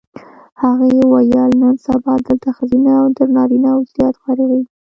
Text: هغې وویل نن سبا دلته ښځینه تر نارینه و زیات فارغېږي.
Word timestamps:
هغې 0.61 0.89
وویل 1.11 1.51
نن 1.61 1.75
سبا 1.87 2.13
دلته 2.27 2.49
ښځینه 2.57 2.93
تر 3.17 3.27
نارینه 3.37 3.69
و 3.75 3.79
زیات 3.93 4.15
فارغېږي. 4.21 4.61